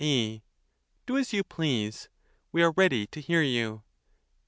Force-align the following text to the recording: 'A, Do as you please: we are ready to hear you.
'A, 0.03 0.41
Do 1.05 1.15
as 1.15 1.31
you 1.31 1.43
please: 1.43 2.09
we 2.51 2.63
are 2.63 2.71
ready 2.71 3.05
to 3.05 3.21
hear 3.21 3.43
you. 3.43 3.83